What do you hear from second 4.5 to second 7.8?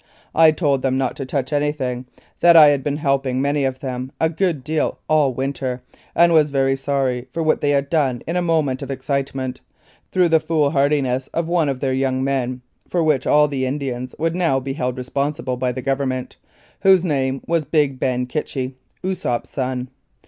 deal all the winter, and was very sorry for what they